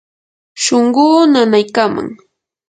shunquu 0.63 1.03
nanaykaman. 1.31 2.07